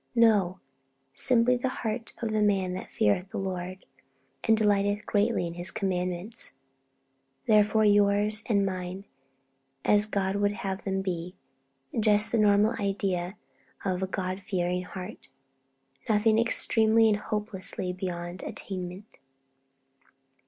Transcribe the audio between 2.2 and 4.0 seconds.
of the man that feareth the Lord,